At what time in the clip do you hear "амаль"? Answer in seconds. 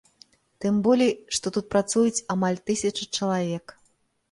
2.37-2.59